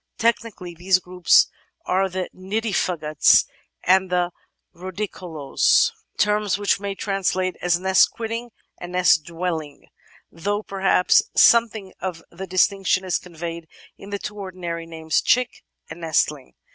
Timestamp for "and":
3.83-4.09, 8.79-8.93, 15.87-16.01